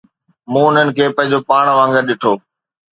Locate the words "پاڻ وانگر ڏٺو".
1.49-2.33